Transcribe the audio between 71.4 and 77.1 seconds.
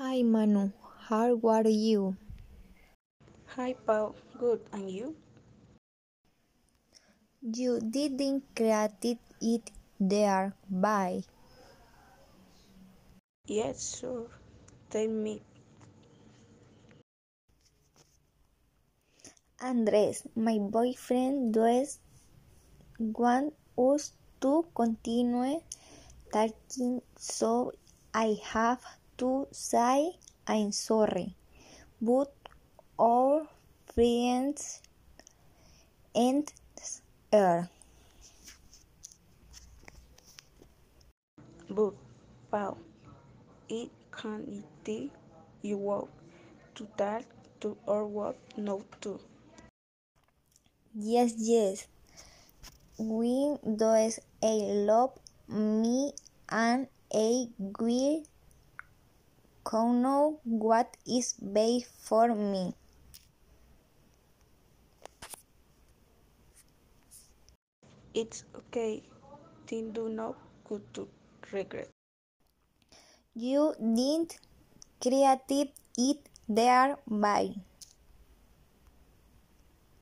regret. You didn't create it there,